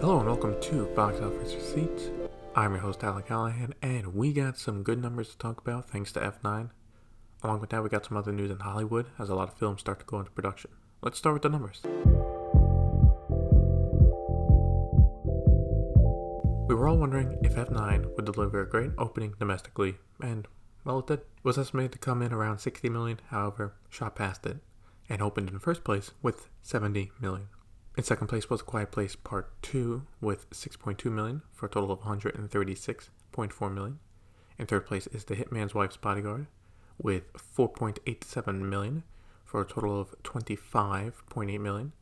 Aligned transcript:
Hello 0.00 0.18
and 0.18 0.26
welcome 0.26 0.58
to 0.62 0.86
Box 0.96 1.20
Office 1.20 1.54
Receipts. 1.54 2.10
I'm 2.56 2.72
your 2.72 2.80
host 2.80 3.04
Alec 3.04 3.26
Callahan, 3.26 3.74
and 3.82 4.14
we 4.14 4.32
got 4.32 4.56
some 4.56 4.82
good 4.82 5.02
numbers 5.02 5.28
to 5.30 5.38
talk 5.38 5.60
about 5.60 5.90
thanks 5.90 6.12
to 6.12 6.20
F9. 6.20 6.70
Along 7.42 7.60
with 7.60 7.68
that, 7.70 7.82
we 7.82 7.90
got 7.90 8.06
some 8.06 8.16
other 8.16 8.32
news 8.32 8.50
in 8.50 8.60
Hollywood 8.60 9.06
as 9.18 9.28
a 9.28 9.34
lot 9.34 9.48
of 9.48 9.58
films 9.58 9.80
start 9.80 10.00
to 10.00 10.06
go 10.06 10.18
into 10.18 10.30
production. 10.30 10.70
Let's 11.02 11.18
start 11.18 11.34
with 11.34 11.42
the 11.42 11.50
numbers. 11.50 11.82
We 16.68 16.74
were 16.74 16.88
all 16.88 16.96
wondering 16.96 17.38
if 17.42 17.54
F9 17.54 18.16
would 18.16 18.24
deliver 18.24 18.62
a 18.62 18.68
great 18.68 18.92
opening 18.96 19.34
domestically, 19.38 19.96
and 20.22 20.48
well, 20.86 21.00
it 21.00 21.06
did. 21.06 21.18
It 21.18 21.26
was 21.44 21.58
estimated 21.58 21.92
to 21.92 21.98
come 21.98 22.22
in 22.22 22.32
around 22.32 22.60
60 22.60 22.88
million, 22.88 23.20
however, 23.28 23.74
shot 23.90 24.16
past 24.16 24.46
it 24.46 24.56
and 25.12 25.20
opened 25.20 25.50
in 25.50 25.58
first 25.58 25.84
place 25.84 26.10
with 26.22 26.48
70 26.62 27.12
million. 27.20 27.48
In 27.98 28.02
second 28.02 28.28
place 28.28 28.48
was 28.48 28.62
Quiet 28.62 28.90
Place 28.90 29.14
Part 29.14 29.52
2 29.60 30.06
with 30.22 30.48
6.2 30.48 31.12
million 31.12 31.42
for 31.52 31.66
a 31.66 31.68
total 31.68 31.92
of 31.92 32.00
136.4 32.00 33.74
million. 33.74 33.98
In 34.58 34.66
third 34.66 34.86
place 34.86 35.06
is 35.08 35.24
The 35.24 35.36
Hitman's 35.36 35.74
Wife's 35.74 35.98
Bodyguard 35.98 36.46
with 36.96 37.30
4.87 37.34 38.60
million 38.60 39.02
for 39.44 39.60
a 39.60 39.66
total 39.66 40.00
of 40.00 40.14
25.8 40.22 41.60
million. 41.60 41.92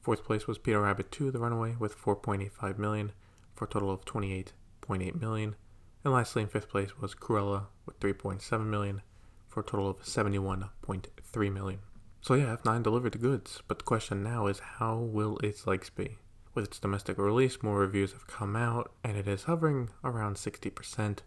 Fourth 0.00 0.22
place 0.22 0.46
was 0.46 0.58
Peter 0.58 0.80
Rabbit 0.80 1.10
2 1.10 1.32
The 1.32 1.40
Runaway 1.40 1.74
with 1.76 2.00
4.85 2.00 2.78
million 2.78 3.10
for 3.52 3.64
a 3.64 3.68
total 3.68 3.90
of 3.90 4.04
28.8 4.04 5.20
million. 5.20 5.56
And 6.04 6.14
lastly, 6.14 6.42
in 6.42 6.48
fifth 6.48 6.68
place 6.68 7.00
was 7.00 7.16
Cruella 7.16 7.66
with 7.84 7.98
3.7 7.98 8.64
million 8.64 9.02
for 9.48 9.58
a 9.58 9.64
total 9.64 9.90
of 9.90 10.02
71.3 10.02 11.52
million. 11.52 11.80
So 12.20 12.34
yeah, 12.34 12.56
F9 12.56 12.82
delivered 12.82 13.12
the 13.12 13.18
goods, 13.18 13.62
but 13.68 13.78
the 13.78 13.84
question 13.84 14.22
now 14.22 14.46
is 14.46 14.58
how 14.58 14.96
will 14.96 15.38
its 15.38 15.66
legs 15.66 15.90
be? 15.90 16.18
With 16.54 16.64
its 16.66 16.78
domestic 16.78 17.18
release, 17.18 17.62
more 17.62 17.78
reviews 17.78 18.12
have 18.12 18.26
come 18.26 18.56
out, 18.56 18.90
and 19.04 19.16
it 19.16 19.28
is 19.28 19.44
hovering 19.44 19.90
around 20.02 20.36
60%, 20.36 21.18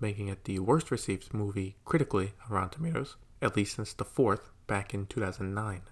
making 0.00 0.28
it 0.28 0.44
the 0.44 0.58
worst 0.58 0.90
received 0.90 1.32
movie 1.32 1.76
critically 1.84 2.32
around 2.50 2.70
Tomatoes, 2.70 3.16
at 3.40 3.56
least 3.56 3.76
since 3.76 3.92
the 3.92 4.04
fourth 4.04 4.50
back 4.66 4.92
in 4.92 5.06
2009. 5.06 5.82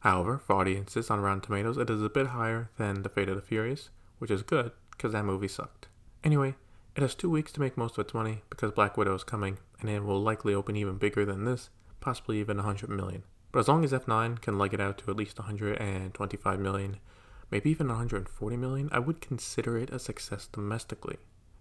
However, 0.00 0.38
for 0.38 0.56
audiences 0.56 1.10
on 1.10 1.20
Rotten 1.20 1.40
Tomatoes, 1.40 1.78
it 1.78 1.90
is 1.90 2.02
a 2.02 2.10
bit 2.10 2.28
higher 2.28 2.70
than 2.76 3.02
The 3.02 3.08
Fate 3.08 3.28
of 3.28 3.36
the 3.36 3.42
Furious, 3.42 3.90
which 4.18 4.30
is 4.30 4.42
good 4.42 4.72
because 4.90 5.12
that 5.12 5.24
movie 5.24 5.48
sucked. 5.48 5.88
Anyway, 6.22 6.54
it 6.94 7.00
has 7.02 7.14
two 7.14 7.30
weeks 7.30 7.52
to 7.52 7.60
make 7.60 7.76
most 7.76 7.96
of 7.96 8.04
its 8.04 8.14
money 8.14 8.42
because 8.50 8.72
Black 8.72 8.96
Widow 8.96 9.14
is 9.14 9.24
coming, 9.24 9.58
and 9.80 9.88
it 9.88 10.04
will 10.04 10.20
likely 10.20 10.54
open 10.54 10.76
even 10.76 10.98
bigger 10.98 11.24
than 11.24 11.44
this, 11.44 11.70
possibly 12.00 12.40
even 12.40 12.58
100 12.58 12.90
million. 12.90 13.22
But 13.52 13.60
as 13.60 13.68
long 13.68 13.84
as 13.84 13.92
F9 13.92 14.40
can 14.40 14.58
leg 14.58 14.74
it 14.74 14.80
out 14.80 14.98
to 14.98 15.10
at 15.10 15.16
least 15.16 15.38
125 15.38 16.60
million, 16.60 16.98
maybe 17.50 17.70
even 17.70 17.88
140 17.88 18.56
million, 18.56 18.88
I 18.92 19.00
would 19.00 19.20
consider 19.20 19.76
it 19.76 19.90
a 19.90 19.98
success 19.98 20.48
domestically. 20.50 21.16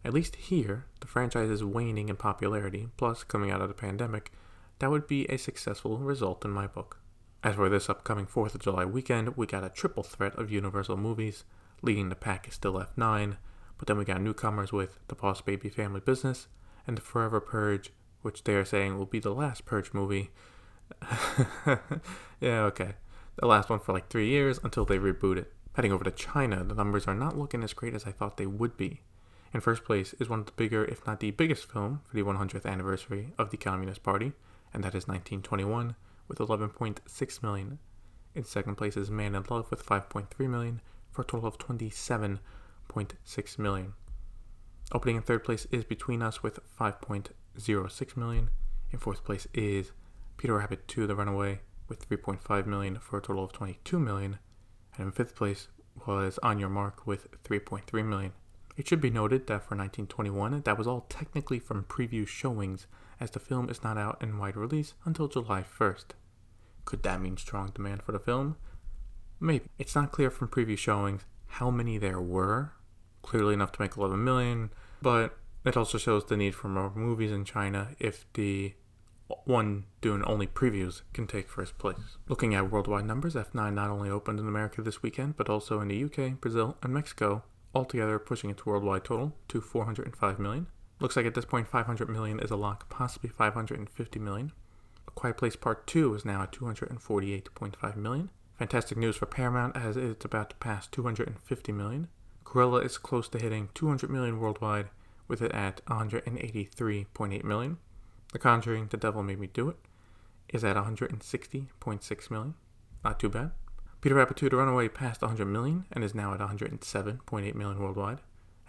At 0.05 0.13
least 0.13 0.35
here, 0.35 0.85
the 1.01 1.07
franchise 1.07 1.49
is 1.49 1.63
waning 1.63 2.09
in 2.09 2.15
popularity, 2.15 2.89
plus 2.95 3.23
coming 3.23 3.51
out 3.51 3.61
of 3.61 3.67
the 3.67 3.73
pandemic, 3.73 4.31
that 4.79 4.91
would 4.91 5.07
be 5.07 5.25
a 5.25 5.37
successful 5.37 5.97
result 5.97 6.45
in 6.45 6.51
my 6.51 6.67
book. 6.67 6.99
As 7.43 7.55
for 7.55 7.69
this 7.69 7.89
upcoming 7.89 8.25
4th 8.25 8.55
of 8.55 8.61
July 8.61 8.85
weekend, 8.85 9.35
we 9.35 9.45
got 9.45 9.63
a 9.63 9.69
triple 9.69 10.03
threat 10.03 10.35
of 10.35 10.51
Universal 10.51 10.97
movies. 10.97 11.43
Leading 11.81 12.09
the 12.09 12.15
pack 12.15 12.47
is 12.47 12.53
still 12.53 12.73
F9, 12.73 13.37
but 13.77 13.87
then 13.87 13.97
we 13.97 14.05
got 14.05 14.21
newcomers 14.21 14.71
with 14.71 14.99
The 15.07 15.15
Boss 15.15 15.41
Baby 15.41 15.69
Family 15.69 16.01
Business 16.01 16.47
and 16.85 16.97
The 16.97 17.01
Forever 17.01 17.39
Purge, 17.39 17.91
which 18.21 18.43
they 18.43 18.55
are 18.55 18.65
saying 18.65 18.97
will 18.97 19.05
be 19.05 19.19
the 19.19 19.33
last 19.33 19.65
Purge 19.65 19.93
movie, 19.93 20.31
yeah, 22.39 22.63
okay. 22.63 22.93
The 23.37 23.47
last 23.47 23.69
one 23.69 23.79
for 23.79 23.93
like 23.93 24.09
three 24.09 24.27
years 24.27 24.59
until 24.63 24.85
they 24.85 24.97
reboot 24.97 25.37
it. 25.37 25.53
Heading 25.73 25.91
over 25.91 26.03
to 26.03 26.11
China, 26.11 26.63
the 26.63 26.75
numbers 26.75 27.07
are 27.07 27.15
not 27.15 27.37
looking 27.37 27.63
as 27.63 27.73
great 27.73 27.93
as 27.93 28.05
I 28.05 28.11
thought 28.11 28.37
they 28.37 28.45
would 28.45 28.75
be. 28.75 29.01
In 29.53 29.61
first 29.61 29.83
place 29.83 30.13
is 30.19 30.29
one 30.29 30.41
of 30.41 30.45
the 30.45 30.51
bigger, 30.51 30.85
if 30.85 31.05
not 31.07 31.19
the 31.19 31.31
biggest 31.31 31.71
film 31.71 32.01
for 32.05 32.15
the 32.15 32.23
100th 32.23 32.65
anniversary 32.65 33.33
of 33.37 33.49
the 33.49 33.57
Communist 33.57 34.03
Party, 34.03 34.33
and 34.73 34.83
that 34.83 34.93
is 34.93 35.07
1921 35.07 35.95
with 36.27 36.37
11.6 36.37 37.43
million. 37.43 37.79
In 38.35 38.43
second 38.43 38.75
place 38.75 38.95
is 38.95 39.09
Man 39.09 39.35
in 39.35 39.43
Love 39.49 39.71
with 39.71 39.85
5.3 39.85 40.49
million 40.49 40.81
for 41.11 41.23
a 41.23 41.25
total 41.25 41.47
of 41.47 41.57
27.6 41.57 43.59
million. 43.59 43.93
Opening 44.91 45.15
in 45.15 45.21
third 45.21 45.43
place 45.43 45.65
is 45.71 45.83
Between 45.83 46.21
Us 46.21 46.43
with 46.43 46.59
5.06 46.79 48.17
million. 48.17 48.49
In 48.91 48.99
fourth 48.99 49.23
place 49.23 49.47
is 49.53 49.91
Peter 50.39 50.55
Rabbit 50.55 50.87
2 50.87 51.05
The 51.05 51.17
Runaway 51.17 51.59
with 51.89 52.07
3.5 52.07 52.65
million 52.65 52.97
for 52.99 53.17
a 53.17 53.21
total 53.21 53.43
of 53.43 53.51
22 53.51 53.99
million. 53.99 54.39
And 54.95 55.07
in 55.07 55.11
fifth 55.11 55.35
place 55.35 55.67
was 56.07 56.39
On 56.41 56.57
Your 56.57 56.69
Mark 56.69 57.05
with 57.05 57.27
3.3 57.43 58.05
million. 58.05 58.31
It 58.77 58.87
should 58.87 59.01
be 59.01 59.09
noted 59.09 59.47
that 59.47 59.63
for 59.63 59.75
1921, 59.75 60.61
that 60.61 60.77
was 60.77 60.87
all 60.87 61.05
technically 61.09 61.59
from 61.59 61.83
preview 61.83 62.25
showings, 62.25 62.87
as 63.19 63.31
the 63.31 63.39
film 63.41 63.69
is 63.69 63.83
not 63.83 63.97
out 63.97 64.17
in 64.21 64.37
wide 64.37 64.55
release 64.55 64.93
until 65.03 65.27
July 65.27 65.61
1st. 65.61 66.11
Could 66.85 67.03
that 67.03 67.19
mean 67.19 67.35
strong 67.35 67.71
demand 67.75 68.03
for 68.03 68.13
the 68.13 68.19
film? 68.19 68.55
Maybe. 69.41 69.65
It's 69.77 69.93
not 69.93 70.13
clear 70.13 70.31
from 70.31 70.47
preview 70.47 70.77
showings 70.77 71.25
how 71.47 71.69
many 71.69 71.97
there 71.97 72.21
were, 72.21 72.71
clearly 73.23 73.55
enough 73.55 73.73
to 73.73 73.81
make 73.81 73.97
11 73.97 74.23
million, 74.23 74.69
but 75.01 75.37
it 75.65 75.75
also 75.75 75.97
shows 75.97 76.23
the 76.23 76.37
need 76.37 76.55
for 76.55 76.69
more 76.69 76.93
movies 76.95 77.33
in 77.33 77.43
China 77.43 77.89
if 77.99 78.25
the 78.35 78.75
one 79.45 79.85
doing 80.01 80.23
only 80.23 80.47
previews 80.47 81.01
can 81.13 81.27
take 81.27 81.49
first 81.49 81.77
place. 81.77 82.17
Looking 82.27 82.55
at 82.55 82.71
worldwide 82.71 83.05
numbers, 83.05 83.35
F9 83.35 83.73
not 83.73 83.89
only 83.89 84.09
opened 84.09 84.39
in 84.39 84.47
America 84.47 84.81
this 84.81 85.03
weekend, 85.03 85.37
but 85.37 85.49
also 85.49 85.81
in 85.81 85.87
the 85.87 86.03
UK, 86.03 86.39
Brazil, 86.39 86.77
and 86.81 86.93
Mexico, 86.93 87.43
altogether 87.73 88.19
pushing 88.19 88.49
its 88.49 88.65
worldwide 88.65 89.03
total 89.03 89.35
to 89.47 89.61
405 89.61 90.39
million. 90.39 90.67
Looks 90.99 91.15
like 91.15 91.25
at 91.25 91.33
this 91.33 91.45
point 91.45 91.67
500 91.67 92.09
million 92.09 92.39
is 92.39 92.51
a 92.51 92.55
lock, 92.55 92.89
possibly 92.89 93.29
550 93.29 94.19
million. 94.19 94.51
A 95.07 95.11
Quiet 95.11 95.37
Place 95.37 95.55
Part 95.55 95.87
2 95.87 96.13
is 96.15 96.25
now 96.25 96.43
at 96.43 96.51
248.5 96.51 97.95
million. 97.95 98.29
Fantastic 98.57 98.97
news 98.97 99.15
for 99.15 99.25
Paramount 99.25 99.77
as 99.77 99.95
it's 99.95 100.25
about 100.25 100.49
to 100.49 100.55
pass 100.57 100.87
250 100.87 101.71
million. 101.71 102.09
Cruella 102.43 102.83
is 102.83 102.97
close 102.97 103.29
to 103.29 103.39
hitting 103.39 103.69
200 103.73 104.09
million 104.09 104.39
worldwide, 104.39 104.89
with 105.27 105.41
it 105.41 105.51
at 105.53 105.85
183.8 105.85 107.43
million. 107.43 107.77
The 108.31 108.39
Conjuring, 108.39 108.87
The 108.87 108.97
Devil 108.97 109.23
Made 109.23 109.39
Me 109.39 109.47
Do 109.47 109.69
It, 109.69 109.77
is 110.49 110.63
at 110.63 110.75
160.6 110.75 112.31
million. 112.31 112.53
Not 113.03 113.19
too 113.19 113.29
bad. 113.29 113.51
Peter 114.01 114.15
Rabbit 114.15 114.37
2 114.37 114.49
The 114.49 114.55
Runaway 114.55 114.87
passed 114.87 115.21
100 115.21 115.45
million 115.45 115.85
and 115.91 116.03
is 116.03 116.13
now 116.13 116.33
at 116.33 116.39
107.8 116.39 117.55
million 117.55 117.79
worldwide. 117.79 118.19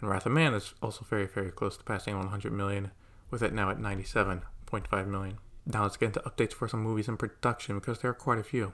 And 0.01 0.09
Wrath 0.09 0.27
of 0.27 0.33
Man 0.33 0.55
is 0.55 0.75
also 0.83 1.05
very, 1.09 1.27
very 1.27 1.51
close 1.51 1.77
to 1.77 1.85
passing 1.85 2.17
100 2.17 2.53
million, 2.53 2.91
with 3.31 3.43
it 3.43 3.53
now 3.53 3.71
at 3.71 3.79
97.5 3.79 5.07
million. 5.07 5.39
Now 5.67 5.83
let's 5.83 5.97
get 5.97 6.07
into 6.07 6.21
updates 6.21 6.55
for 6.55 6.67
some 6.67 6.83
movies 6.83 7.07
in 7.07 7.17
production 7.17 7.79
because 7.79 8.01
there 8.01 8.11
are 8.11 8.15
quite 8.15 8.39
a 8.39 8.45
few. 8.45 8.73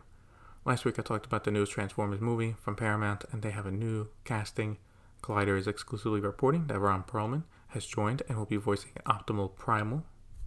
Last 0.64 0.84
week 0.84 0.98
I 0.98 1.02
talked 1.02 1.26
about 1.26 1.44
the 1.44 1.50
newest 1.50 1.72
Transformers 1.72 2.20
movie 2.20 2.54
from 2.60 2.76
Paramount, 2.76 3.24
and 3.32 3.42
they 3.42 3.50
have 3.50 3.66
a 3.66 3.72
new 3.72 4.08
casting. 4.24 4.78
Collider 5.22 5.58
is 5.58 5.66
exclusively 5.66 6.20
reporting 6.20 6.68
that 6.68 6.78
Ron 6.78 7.02
Perlman 7.02 7.42
has 7.68 7.86
joined 7.86 8.22
and 8.28 8.38
will 8.38 8.46
be 8.46 8.56
voicing 8.56 8.92
Optimus 9.04 9.50
Primal 9.56 10.04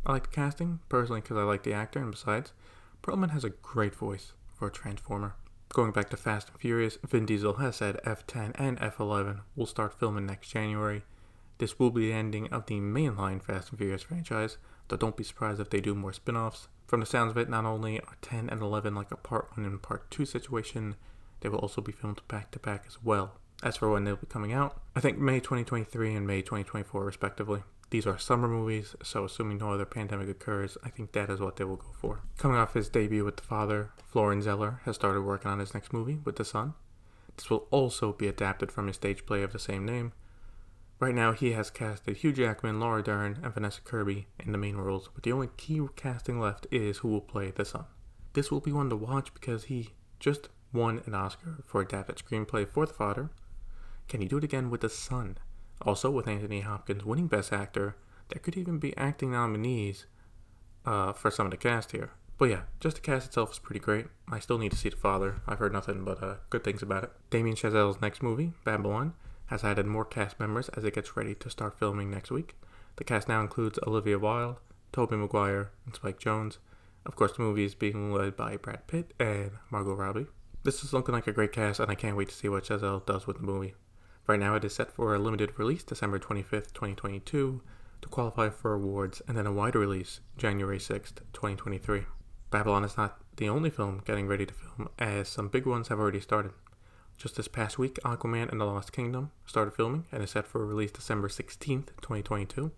I 0.09 0.14
like 0.14 0.24
the 0.24 0.36
casting, 0.36 0.80
personally, 0.90 1.22
because 1.22 1.38
I 1.38 1.44
like 1.44 1.62
the 1.62 1.75
actor, 1.75 2.00
and 2.00 2.09
besides, 2.09 2.52
Perlman 3.03 3.30
has 3.30 3.44
a 3.44 3.52
great 3.52 3.94
voice 3.94 4.34
for 4.47 4.68
a 4.68 4.72
Transformer. 4.72 5.36
Going 5.72 5.92
back 5.92 6.09
to 6.09 6.18
Fast 6.18 6.50
and 6.50 6.59
Furious, 6.59 6.97
Vin 7.08 7.28
Diesel 7.28 7.58
has 7.58 7.75
said 7.75 8.02
F10 8.03 8.53
and 8.56 8.80
F11 8.80 9.42
will 9.56 9.68
start 9.68 9.94
filming 9.94 10.25
next 10.25 10.50
January. 10.50 11.03
This 11.59 11.78
will 11.78 11.92
be 11.92 12.08
the 12.08 12.14
ending 12.14 12.48
of 12.48 12.66
the 12.66 12.80
mainline 12.80 13.40
Fast 13.40 13.69
and 13.69 13.78
Furious 13.78 14.02
franchise, 14.02 14.58
though 14.88 14.98
don't 14.98 15.16
be 15.16 15.24
surprised 15.24 15.59
if 15.59 15.69
they 15.69 15.80
do 15.80 15.94
more 15.94 16.12
spin 16.12 16.36
offs. 16.36 16.69
From 16.88 17.02
the 17.02 17.06
sounds 17.06 17.30
of 17.30 17.38
it, 17.38 17.48
not 17.48 17.66
only 17.66 18.00
are 18.00 18.18
10 18.24 18.50
and 18.50 18.64
11 18.64 18.96
like 18.96 19.12
a 19.12 19.16
part 19.16 19.56
1 19.58 19.64
and 19.64 19.80
part 19.80 20.10
2 20.10 20.25
situation, 20.25 20.95
they 21.42 21.50
will 21.50 21.60
also 21.60 21.81
be 21.81 21.92
filmed 21.92 22.22
back 22.28 22.50
to 22.50 22.57
back 22.57 22.86
as 22.88 22.98
well. 23.04 23.33
As 23.62 23.78
for 23.78 23.92
when 23.92 24.06
they'll 24.06 24.16
be 24.16 24.25
coming 24.25 24.54
out, 24.54 24.81
I 24.95 25.01
think 25.01 25.19
May 25.19 25.39
2023 25.39 26.16
and 26.16 26.25
May 26.25 26.42
2024 26.42 27.06
respectively. 27.06 27.62
These 27.91 28.06
are 28.06 28.19
summer 28.19 28.47
movies, 28.47 28.95
so 29.03 29.25
assuming 29.25 29.57
no 29.57 29.74
other 29.74 29.86
pandemic 29.86 30.30
occurs, 30.30 30.77
I 30.83 30.89
think 30.89 31.12
that 31.13 31.30
is 31.30 31.39
what 31.39 31.56
they 31.56 31.63
will 31.63 31.77
go 31.77 31.91
for. 32.00 32.21
Coming 32.38 32.57
off 32.57 32.75
his 32.75 32.88
debut 32.88 33.25
with 33.25 33.38
The 33.38 33.44
Father, 33.44 33.91
Florian 34.06 34.44
Zeller 34.44 34.81
has 34.86 34.95
started 34.95 35.21
working 35.21 35.50
on 35.50 35.59
his 35.59 35.74
next 35.74 35.91
movie 35.91 36.19
with 36.24 36.36
The 36.36 36.45
Son. 36.45 36.75
This 37.36 37.50
will 37.50 37.68
also 37.71 38.13
be 38.13 38.27
adapted 38.27 38.71
from 38.71 38.88
his 38.88 38.97
stage 38.97 39.25
play 39.25 39.41
of 39.41 39.53
the 39.53 39.59
same 39.59 39.86
name. 39.86 40.13
Right 41.00 41.15
now, 41.15 41.31
he 41.31 41.53
has 41.53 41.71
casted 41.71 42.18
Hugh 42.18 42.33
Jackman, 42.33 42.80
Laura 42.80 43.01
Dern, 43.01 43.39
and 43.41 43.53
Vanessa 43.53 43.81
Kirby 43.81 44.27
in 44.38 44.51
the 44.51 44.57
main 44.57 44.75
roles, 44.75 45.09
but 45.13 45.24
the 45.24 45.31
only 45.31 45.47
key 45.56 45.81
casting 45.95 46.39
left 46.39 46.68
is 46.69 46.97
who 46.97 47.07
will 47.07 47.21
play 47.21 47.51
the 47.51 47.63
son. 47.63 47.85
This 48.33 48.51
will 48.51 48.59
be 48.59 48.74
one 48.74 48.89
to 48.89 48.95
watch 48.97 49.33
because 49.33 49.63
he 49.63 49.92
just 50.19 50.50
won 50.74 51.01
an 51.06 51.15
Oscar 51.15 51.63
for 51.65 51.81
adapted 51.81 52.18
screenplay 52.18 52.69
for 52.69 52.85
The 52.85 52.94
Father. 52.94 53.31
Can 54.07 54.21
he 54.21 54.27
do 54.27 54.38
it 54.38 54.44
again 54.44 54.69
with 54.69 54.81
The 54.81 54.89
Son? 54.89 55.38
Also, 55.81 56.12
with 56.12 56.28
Anthony 56.28 56.62
Hopkins 56.62 57.06
winning 57.06 57.28
Best 57.28 57.54
Actor, 57.54 57.96
there 58.30 58.40
could 58.40 58.58
even 58.58 58.80
be 58.80 58.96
acting 58.98 59.31
nominees 59.31 60.06
uh, 60.86 61.14
for 61.14 61.31
some 61.31 61.48
of 61.48 61.52
the 61.52 61.58
cast 61.58 61.92
here. 61.92 62.12
But 62.38 62.50
yeah, 62.50 62.62
just 62.80 62.96
the 62.96 63.02
cast 63.02 63.28
itself 63.28 63.52
is 63.52 63.60
pretty 63.60 63.80
great. 63.80 64.08
I 64.31 64.40
still 64.40 64.58
need 64.58 64.72
to 64.72 64.78
see 64.78 64.90
The 64.90 64.96
Father. 64.96 65.42
I've 65.46 65.60
heard 65.60 65.74
nothing 65.74 66.06
but 66.06 66.24
uh, 66.24 66.36
good 66.50 66.64
things 66.64 66.81
about 66.81 67.04
it. 67.04 67.12
Damien 67.30 67.56
Chazelle's 67.56 68.02
next 68.02 68.24
movie, 68.24 68.54
Babylon, 68.64 69.14
has 69.48 69.64
added 69.64 69.86
more 69.86 70.06
cast 70.06 70.40
members 70.40 70.70
as 70.70 70.86
it 70.86 70.96
gets 70.96 71.18
ready 71.18 71.36
to 71.36 71.50
start 71.50 71.78
filming 71.78 72.10
next 72.10 72.31
week. 72.31 72.56
The 72.96 73.04
cast 73.04 73.28
now 73.28 73.42
includes 73.42 73.80
Olivia 73.86 74.20
Wilde, 74.20 74.58
Tobey 74.94 75.18
Maguire, 75.18 75.72
and 75.86 75.96
Spike 75.96 76.20
Jonze. 76.20 76.58
Of 77.06 77.16
course, 77.16 77.34
the 77.34 77.42
movie 77.42 77.66
is 77.66 77.76
being 77.76 78.14
led 78.14 78.38
by 78.38 78.58
Brad 78.58 78.88
Pitt 78.88 79.14
and 79.20 79.52
Margot 79.70 79.94
Robbie. 79.94 80.28
This 80.64 80.84
is 80.84 80.94
looking 80.94 81.16
like 81.16 81.28
a 81.28 81.31
great 81.31 81.52
cast, 81.52 81.80
and 81.80 81.90
I 81.90 81.96
can't 81.96 82.18
wait 82.18 82.30
to 82.30 82.36
see 82.36 82.50
what 82.50 82.66
Chazelle 82.66 83.06
does 83.06 83.26
with 83.26 83.38
the 83.38 83.44
movie. 83.44 83.74
Right 84.30 84.40
now, 84.40 84.54
it 84.54 84.64
is 84.64 84.76
set 84.76 84.92
for 84.92 85.16
a 85.16 85.18
limited 85.18 85.58
release 85.58 85.81
December 85.81 86.20
25th, 86.20 86.72
2022, 86.74 87.64
to 88.04 88.10
qualify 88.10 88.50
for 88.50 88.76
awards, 88.76 89.24
and 89.28 89.36
then 89.36 89.48
a 89.48 89.52
wider 89.52 89.80
release 89.80 90.20
January 90.38 90.78
6th, 90.78 91.16
2023. 91.34 92.04
Babylon 92.52 92.84
is 92.84 92.96
not 92.96 93.20
the 93.38 93.50
only 93.50 93.72
film 93.72 94.04
getting 94.06 94.28
ready 94.28 94.46
to 94.46 94.54
film, 94.54 94.88
as 95.00 95.30
some 95.30 95.48
big 95.48 95.66
ones 95.66 95.88
have 95.88 95.98
already 95.98 96.20
started. 96.20 96.52
Just 97.18 97.38
this 97.38 97.48
past 97.48 97.80
week, 97.80 97.98
Aquaman 98.06 98.52
and 98.52 98.62
the 98.62 98.66
Lost 98.66 98.94
Kingdom 98.94 99.31
started 99.48 99.74
filming 99.74 100.06
and 100.12 100.22
is 100.22 100.30
set 100.30 100.46
for 100.46 100.64
release 100.64 100.92
December 100.92 101.28
16th, 101.28 101.88
2022. 102.00 102.72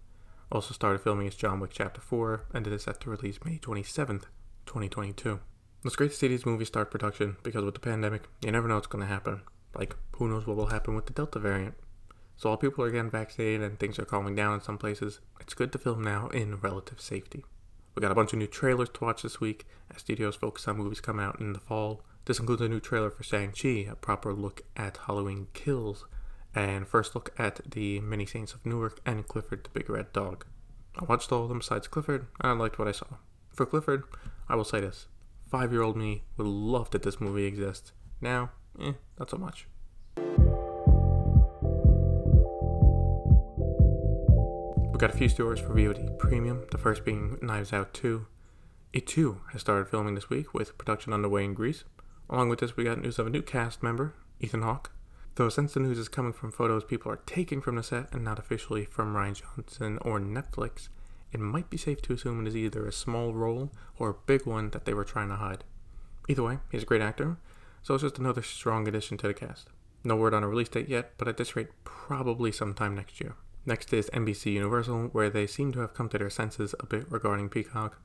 Also 0.54 0.74
started 0.74 1.02
filming 1.02 1.28
is 1.28 1.36
John 1.36 1.60
Wick 1.60 1.72
Chapter 1.74 2.00
4, 2.00 2.46
and 2.54 2.66
it 2.66 2.72
is 2.72 2.84
set 2.84 3.02
to 3.02 3.10
release 3.10 3.40
May 3.44 3.58
27th, 3.58 4.24
2022. 4.68 5.42
It's 5.84 5.98
great 5.98 6.12
to 6.12 6.18
see 6.18 6.30
these 6.30 6.46
movies 6.46 6.70
start 6.70 6.90
production 6.90 7.36
because 7.44 7.66
with 7.66 7.74
the 7.74 7.82
pandemic, 7.82 8.30
you 8.40 8.54
never 8.54 8.70
know 8.70 8.76
what's 8.76 8.88
going 8.88 9.02
to 9.02 9.14
happen. 9.14 9.42
Like, 9.74 9.96
who 10.16 10.28
knows 10.28 10.46
what 10.46 10.58
will 10.58 10.68
happen 10.68 10.96
with 10.96 11.06
the 11.06 11.14
Delta 11.14 11.40
variant? 11.40 11.76
So 12.38 12.50
while 12.50 12.58
people 12.58 12.84
are 12.84 12.92
getting 12.92 13.12
vaccinated 13.12 13.62
and 13.62 13.80
things 13.80 14.00
are 14.00 14.06
calming 14.06 14.36
down 14.36 14.56
in 14.56 14.62
some 14.62 14.78
places, 14.78 15.20
it's 15.40 15.54
good 15.54 15.72
to 15.74 15.78
film 15.78 16.04
now 16.04 16.28
in 16.30 16.58
relative 16.58 17.00
safety. 17.00 17.44
We 17.94 18.02
got 18.02 18.12
a 18.12 18.16
bunch 18.16 18.34
of 18.34 18.40
new 18.40 18.48
trailers 18.48 18.90
to 18.90 19.04
watch 19.04 19.22
this 19.22 19.40
week 19.40 19.66
as 19.94 20.02
studios 20.02 20.36
focus 20.36 20.68
on 20.68 20.78
movies 20.78 21.02
coming 21.02 21.26
out 21.26 21.40
in 21.40 21.54
the 21.54 21.60
fall. 21.60 22.02
This 22.26 22.40
includes 22.40 22.62
a 22.62 22.70
new 22.70 22.80
trailer 22.80 23.12
for 23.12 23.24
Shang-Chi, 23.24 23.88
a 23.90 23.96
proper 23.96 24.34
look 24.34 24.62
at 24.76 24.98
Halloween 25.06 25.48
Kills, 25.54 26.06
and 26.56 26.88
first 26.88 27.16
look 27.16 27.34
at 27.38 27.60
the 27.70 28.00
Many 28.00 28.26
Saints 28.26 28.54
of 28.54 28.66
Newark 28.66 29.00
and 29.06 29.28
Clifford 29.28 29.64
the 29.64 29.70
Big 29.70 29.90
Red 29.90 30.14
Dog. 30.14 30.46
I 31.00 31.06
watched 31.06 31.32
all 31.32 31.44
of 31.44 31.50
them 31.50 31.60
besides 31.60 31.88
Clifford, 31.88 32.28
and 32.40 32.52
I 32.52 32.54
liked 32.54 32.80
what 32.80 32.88
I 32.88 32.92
saw. 32.92 33.08
For 33.54 33.66
Clifford, 33.66 34.04
I 34.48 34.56
will 34.56 34.64
say 34.64 34.80
this. 34.80 35.08
Five-year-old 35.50 35.98
me 35.98 36.24
would 36.38 36.48
love 36.48 36.92
that 36.92 37.04
this 37.04 37.20
movie 37.20 37.46
exists. 37.46 37.92
Now, 38.22 38.52
eh, 38.80 38.94
not 39.20 39.30
so 39.30 39.38
much. 39.38 39.68
We 44.92 44.98
got 44.98 45.14
a 45.14 45.18
few 45.18 45.30
stories 45.30 45.60
for 45.60 45.74
VOD 45.74 46.18
Premium, 46.18 46.66
the 46.72 46.78
first 46.78 47.04
being 47.04 47.38
Knives 47.42 47.74
Out 47.74 47.94
2. 47.94 48.26
It 48.94 49.08
too 49.08 49.42
has 49.52 49.62
started 49.62 49.88
filming 49.90 50.16
this 50.16 50.30
week 50.30 50.54
with 50.54 50.78
production 50.78 51.14
underway 51.14 51.44
in 51.46 51.54
Greece. 51.54 51.86
Along 52.30 52.50
with 52.50 52.60
this, 52.60 52.78
we 52.78 52.84
got 52.84 53.02
news 53.02 53.20
of 53.20 53.28
a 53.28 53.30
new 53.30 53.42
cast 53.42 53.82
member, 53.82 54.14
Ethan 54.40 54.62
Hawke. 54.62 54.92
Though 55.36 55.50
since 55.50 55.74
the 55.74 55.80
news 55.80 55.98
is 55.98 56.10
coming 56.10 56.34
from 56.34 56.52
photos 56.52 56.84
people 56.84 57.12
are 57.12 57.22
taking 57.26 57.62
from 57.62 57.78
the 57.78 57.84
set 57.84 58.14
and 58.14 58.24
not 58.24 58.38
officially 58.38 58.86
from 58.86 59.14
Rian 59.14 59.42
Johnson 59.42 59.98
or 60.02 60.20
Netflix, 60.20 60.90
it 61.32 61.40
might 61.40 61.70
be 61.70 61.78
safe 61.78 62.02
to 62.04 62.14
assume 62.14 62.42
it 62.42 62.50
is 62.50 62.56
either 62.56 62.86
a 62.86 62.92
small 62.92 63.34
role 63.34 63.72
or 63.98 64.10
a 64.10 64.26
big 64.26 64.46
one 64.46 64.70
that 64.72 64.86
they 64.86 64.94
were 64.94 65.06
trying 65.06 65.30
to 65.30 65.36
hide. 65.36 65.64
Either 66.28 66.44
way, 66.44 66.60
he's 66.70 66.84
a 66.84 66.86
great 66.86 67.02
actor, 67.02 67.38
so 67.84 67.96
it's 67.96 68.04
just 68.04 68.20
another 68.20 68.42
strong 68.42 68.88
addition 68.88 69.18
to 69.18 69.28
the 69.28 69.34
cast. 69.34 69.70
No 70.04 70.16
word 70.16 70.34
on 70.34 70.44
a 70.44 70.48
release 70.48 70.70
date 70.70 70.90
yet, 70.90 71.14
but 71.18 71.28
at 71.28 71.38
this 71.38 71.56
rate, 71.56 71.70
probably 71.84 72.52
sometime 72.52 72.96
next 72.96 73.22
year. 73.22 73.36
Next 73.66 73.94
is 73.94 74.10
NBC 74.10 74.54
Universal, 74.54 75.10
where 75.12 75.30
they 75.30 75.46
seem 75.46 75.72
to 75.74 75.80
have 75.80 75.94
come 75.94 76.10
to 76.10 76.18
their 76.18 76.30
senses 76.30 76.74
a 76.80 76.86
bit 76.86 77.12
regarding 77.12 77.50
Peacock. 77.50 78.00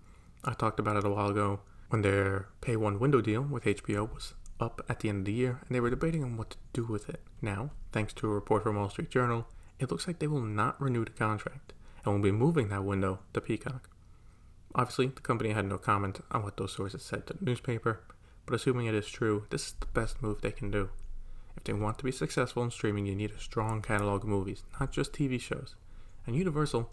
I 0.45 0.53
talked 0.53 0.79
about 0.79 0.97
it 0.97 1.05
a 1.05 1.11
while 1.11 1.31
ago 1.31 1.61
when 1.89 2.03
their 2.03 2.49
pay 2.61 2.77
one 2.77 2.99
window 2.99 3.21
deal 3.21 3.43
with 3.43 3.65
HBO 3.65 4.13
was 4.13 4.35
up 4.61 4.85
at 4.89 5.01
the 5.01 5.09
end 5.09 5.21
of 5.21 5.25
the 5.27 5.33
year, 5.33 5.61
and 5.67 5.75
they 5.75 5.81
were 5.81 5.91
debating 5.91 6.23
on 6.23 6.37
what 6.37 6.51
to 6.51 6.57
do 6.73 6.85
with 6.85 7.09
it. 7.09 7.23
Now, 7.41 7.71
thanks 7.93 8.13
to 8.15 8.27
a 8.27 8.35
report 8.35 8.63
from 8.63 8.77
Wall 8.77 8.91
Street 8.91 9.11
Journal, 9.11 9.47
it 9.79 9.91
looks 9.91 10.07
like 10.07 10.19
they 10.19 10.27
will 10.27 10.41
not 10.41 10.81
renew 10.81 11.05
the 11.05 11.11
contract 11.11 11.73
and 12.05 12.15
will 12.15 12.23
be 12.23 12.33
moving 12.33 12.69
that 12.69 12.85
window 12.85 13.21
to 13.33 13.41
Peacock. 13.41 13.89
Obviously, 14.75 15.07
the 15.07 15.21
company 15.21 15.51
had 15.51 15.67
no 15.67 15.79
comment 15.79 16.21
on 16.31 16.43
what 16.43 16.57
those 16.57 16.73
sources 16.73 17.03
said 17.03 17.27
to 17.27 17.35
the 17.35 17.45
newspaper, 17.45 18.03
but 18.47 18.55
assuming 18.55 18.87
it 18.87 18.95
is 18.95 19.09
true, 19.09 19.47
this 19.51 19.67
is 19.67 19.73
the 19.81 19.87
best 19.87 20.23
move 20.23 20.41
they 20.41 20.53
can 20.53 20.71
do. 20.71 20.91
If 21.57 21.65
they 21.65 21.73
want 21.73 21.99
to 21.99 22.05
be 22.05 22.13
successful 22.13 22.63
in 22.63 22.71
streaming, 22.71 23.07
you 23.07 23.15
need 23.15 23.33
a 23.33 23.41
strong 23.41 23.83
catalog 23.83 24.23
of 24.23 24.29
movies, 24.29 24.63
not 24.79 24.93
just 24.93 25.13
TV 25.13 25.41
shows. 25.41 25.75
And 26.27 26.37
Universal 26.37 26.91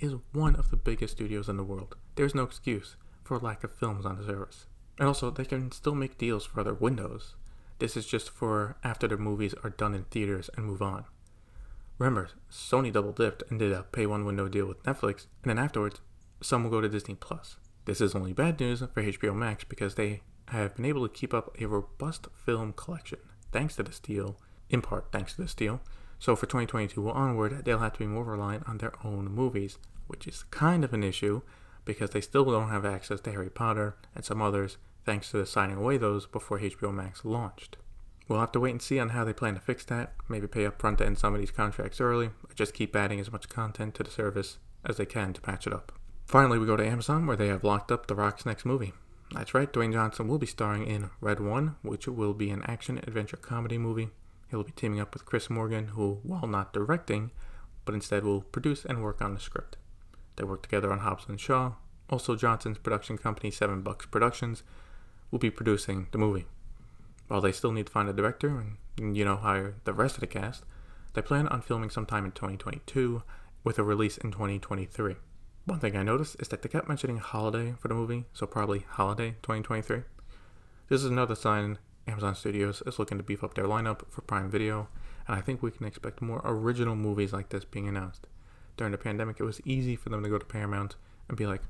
is 0.00 0.14
one 0.32 0.56
of 0.56 0.70
the 0.70 0.76
biggest 0.76 1.16
studios 1.16 1.48
in 1.48 1.56
the 1.56 1.64
world. 1.64 1.96
There's 2.16 2.34
no 2.34 2.42
excuse 2.42 2.96
for 3.24 3.38
lack 3.38 3.64
of 3.64 3.72
films 3.72 4.04
on 4.04 4.16
the 4.16 4.24
service. 4.24 4.66
And 4.98 5.06
also, 5.06 5.30
they 5.30 5.44
can 5.44 5.70
still 5.72 5.94
make 5.94 6.18
deals 6.18 6.46
for 6.46 6.60
other 6.60 6.74
windows. 6.74 7.34
This 7.78 7.96
is 7.96 8.06
just 8.06 8.30
for 8.30 8.76
after 8.82 9.06
the 9.06 9.18
movies 9.18 9.54
are 9.62 9.70
done 9.70 9.94
in 9.94 10.04
theaters 10.04 10.48
and 10.56 10.66
move 10.66 10.80
on. 10.80 11.04
Remember, 11.98 12.28
Sony 12.50 12.92
double 12.92 13.12
dipped 13.12 13.42
and 13.50 13.58
did 13.58 13.72
a 13.72 13.82
pay 13.82 14.06
one 14.06 14.24
window 14.24 14.48
deal 14.48 14.66
with 14.66 14.82
Netflix, 14.82 15.26
and 15.42 15.50
then 15.50 15.58
afterwards, 15.58 16.00
some 16.42 16.62
will 16.62 16.70
go 16.70 16.80
to 16.80 16.88
Disney 16.88 17.14
Plus. 17.14 17.56
This 17.84 18.00
is 18.00 18.14
only 18.14 18.32
bad 18.32 18.60
news 18.60 18.80
for 18.80 19.02
HBO 19.02 19.34
Max 19.34 19.64
because 19.64 19.94
they 19.94 20.22
have 20.48 20.76
been 20.76 20.84
able 20.84 21.06
to 21.06 21.12
keep 21.12 21.34
up 21.34 21.56
a 21.60 21.66
robust 21.66 22.28
film 22.44 22.72
collection 22.72 23.18
thanks 23.52 23.76
to 23.76 23.82
this 23.82 23.98
deal, 23.98 24.36
in 24.70 24.82
part 24.82 25.06
thanks 25.12 25.34
to 25.34 25.42
this 25.42 25.54
deal. 25.54 25.80
So 26.18 26.34
for 26.34 26.46
2022 26.46 27.10
onward, 27.10 27.64
they'll 27.64 27.78
have 27.78 27.94
to 27.94 27.98
be 27.98 28.06
more 28.06 28.24
reliant 28.24 28.68
on 28.68 28.78
their 28.78 28.92
own 29.04 29.30
movies, 29.30 29.78
which 30.06 30.26
is 30.26 30.44
kind 30.44 30.84
of 30.84 30.92
an 30.92 31.02
issue 31.02 31.42
because 31.84 32.10
they 32.10 32.20
still 32.20 32.44
don't 32.44 32.70
have 32.70 32.84
access 32.84 33.20
to 33.20 33.32
Harry 33.32 33.50
Potter 33.50 33.96
and 34.14 34.24
some 34.24 34.42
others 34.42 34.76
thanks 35.04 35.30
to 35.30 35.38
the 35.38 35.46
signing 35.46 35.76
away 35.76 35.96
those 35.96 36.26
before 36.26 36.58
HBO 36.58 36.92
Max 36.92 37.24
launched. 37.24 37.76
We'll 38.28 38.40
have 38.40 38.52
to 38.52 38.60
wait 38.60 38.72
and 38.72 38.82
see 38.82 38.98
on 38.98 39.10
how 39.10 39.24
they 39.24 39.32
plan 39.32 39.54
to 39.54 39.60
fix 39.60 39.84
that. 39.84 40.14
Maybe 40.28 40.48
pay 40.48 40.66
up 40.66 40.80
front 40.80 40.98
to 40.98 41.06
end 41.06 41.18
some 41.18 41.32
of 41.32 41.40
these 41.40 41.52
contracts 41.52 42.00
early, 42.00 42.26
or 42.26 42.54
just 42.54 42.74
keep 42.74 42.96
adding 42.96 43.20
as 43.20 43.30
much 43.30 43.48
content 43.48 43.94
to 43.94 44.02
the 44.02 44.10
service 44.10 44.58
as 44.84 44.96
they 44.96 45.06
can 45.06 45.32
to 45.32 45.40
patch 45.40 45.66
it 45.66 45.72
up. 45.72 45.92
Finally, 46.26 46.58
we 46.58 46.66
go 46.66 46.76
to 46.76 46.86
Amazon, 46.86 47.26
where 47.26 47.36
they 47.36 47.46
have 47.46 47.62
locked 47.62 47.92
up 47.92 48.08
The 48.08 48.16
Rock's 48.16 48.44
next 48.44 48.64
movie. 48.64 48.92
That's 49.32 49.54
right, 49.54 49.72
Dwayne 49.72 49.92
Johnson 49.92 50.28
will 50.28 50.38
be 50.38 50.46
starring 50.46 50.86
in 50.86 51.10
Red 51.20 51.40
One, 51.40 51.76
which 51.82 52.06
will 52.06 52.32
be 52.32 52.50
an 52.50 52.62
action 52.64 52.98
adventure 52.98 53.36
comedy 53.36 53.76
movie. 53.76 54.10
He'll 54.50 54.62
be 54.62 54.72
teaming 54.72 55.00
up 55.00 55.12
with 55.14 55.24
Chris 55.24 55.50
Morgan, 55.50 55.88
who, 55.88 56.20
while 56.22 56.46
not 56.46 56.72
directing, 56.72 57.32
but 57.84 57.94
instead 57.94 58.24
will 58.24 58.42
produce 58.42 58.84
and 58.84 59.02
work 59.02 59.20
on 59.20 59.34
the 59.34 59.40
script. 59.40 59.76
They 60.36 60.44
work 60.44 60.62
together 60.62 60.92
on 60.92 61.00
Hobbs 61.00 61.24
and 61.28 61.40
Shaw. 61.40 61.72
Also, 62.08 62.36
Johnson's 62.36 62.78
production 62.78 63.18
company, 63.18 63.50
Seven 63.50 63.82
Bucks 63.82 64.06
Productions, 64.06 64.62
will 65.30 65.40
be 65.40 65.50
producing 65.50 66.06
the 66.12 66.18
movie. 66.18 66.46
While 67.26 67.40
they 67.40 67.52
still 67.52 67.72
need 67.72 67.86
to 67.86 67.92
find 67.92 68.08
a 68.08 68.12
director 68.12 68.64
and, 68.96 69.16
you 69.16 69.24
know, 69.24 69.36
hire 69.36 69.74
the 69.84 69.92
rest 69.92 70.14
of 70.14 70.20
the 70.20 70.28
cast, 70.28 70.62
they 71.14 71.22
plan 71.22 71.48
on 71.48 71.62
filming 71.62 71.90
sometime 71.90 72.24
in 72.24 72.32
2022 72.32 73.22
with 73.64 73.78
a 73.78 73.82
release 73.82 74.18
in 74.18 74.30
2023. 74.30 75.16
One 75.66 75.80
thing 75.80 75.96
I 75.96 76.04
noticed 76.04 76.36
is 76.38 76.48
that 76.48 76.62
they 76.62 76.68
kept 76.68 76.86
mentioning 76.88 77.18
holiday 77.18 77.74
for 77.78 77.88
the 77.88 77.94
movie, 77.94 78.24
so 78.32 78.46
probably 78.46 78.86
holiday 78.88 79.30
2023. 79.42 80.02
This 80.88 81.02
is 81.02 81.10
another 81.10 81.34
sign 81.34 81.78
Amazon 82.06 82.36
Studios 82.36 82.84
is 82.86 83.00
looking 83.00 83.18
to 83.18 83.24
beef 83.24 83.42
up 83.42 83.54
their 83.54 83.66
lineup 83.66 84.08
for 84.08 84.20
Prime 84.22 84.48
Video, 84.48 84.86
and 85.26 85.36
I 85.36 85.40
think 85.40 85.62
we 85.62 85.72
can 85.72 85.84
expect 85.84 86.22
more 86.22 86.40
original 86.44 86.94
movies 86.94 87.32
like 87.32 87.48
this 87.48 87.64
being 87.64 87.88
announced. 87.88 88.28
During 88.76 88.92
the 88.92 88.98
pandemic, 88.98 89.40
it 89.40 89.44
was 89.44 89.60
easy 89.64 89.96
for 89.96 90.08
them 90.08 90.22
to 90.22 90.28
go 90.28 90.38
to 90.38 90.46
Paramount 90.46 90.94
and 91.28 91.36
be 91.36 91.46
like, 91.46 91.62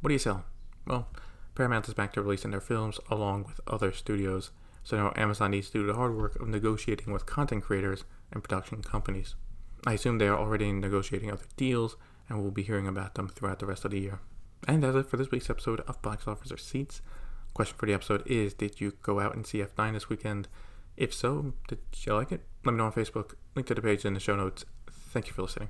What 0.00 0.08
do 0.08 0.14
you 0.14 0.20
sell? 0.20 0.44
Well, 0.86 1.08
Paramount 1.56 1.88
is 1.88 1.94
back 1.94 2.12
to 2.12 2.22
releasing 2.22 2.52
their 2.52 2.60
films 2.60 3.00
along 3.10 3.44
with 3.44 3.60
other 3.66 3.92
studios 3.92 4.52
so 4.84 4.96
now 4.98 5.12
Amazon 5.16 5.50
needs 5.50 5.70
to 5.70 5.78
do 5.78 5.86
the 5.86 5.94
hard 5.94 6.14
work 6.14 6.36
of 6.36 6.46
negotiating 6.46 7.12
with 7.12 7.24
content 7.26 7.64
creators 7.64 8.04
and 8.30 8.44
production 8.44 8.82
companies. 8.82 9.34
I 9.86 9.94
assume 9.94 10.18
they 10.18 10.28
are 10.28 10.38
already 10.38 10.70
negotiating 10.72 11.32
other 11.32 11.46
deals, 11.56 11.96
and 12.28 12.40
we'll 12.40 12.50
be 12.50 12.62
hearing 12.62 12.86
about 12.86 13.14
them 13.14 13.28
throughout 13.28 13.58
the 13.58 13.66
rest 13.66 13.84
of 13.84 13.90
the 13.90 14.00
year. 14.00 14.20
And 14.66 14.82
that's 14.82 14.96
it 14.96 15.06
for 15.06 15.16
this 15.16 15.30
week's 15.30 15.50
episode 15.50 15.80
of 15.80 16.00
Box 16.02 16.26
Office 16.26 16.50
Receipts. 16.50 17.02
Question 17.52 17.76
for 17.78 17.86
the 17.86 17.94
episode 17.94 18.26
is 18.26 18.54
Did 18.54 18.80
you 18.80 18.94
go 19.02 19.20
out 19.20 19.34
and 19.34 19.46
see 19.46 19.58
F9 19.58 19.92
this 19.92 20.08
weekend? 20.08 20.48
If 20.96 21.12
so, 21.12 21.54
did 21.68 21.78
you 21.92 22.14
like 22.14 22.32
it? 22.32 22.42
Let 22.64 22.72
me 22.72 22.78
know 22.78 22.86
on 22.86 22.92
Facebook. 22.92 23.34
Link 23.54 23.66
to 23.68 23.74
the 23.74 23.82
page 23.82 24.04
in 24.04 24.14
the 24.14 24.20
show 24.20 24.36
notes. 24.36 24.64
Thank 24.90 25.26
you 25.26 25.32
for 25.32 25.42
listening. 25.42 25.68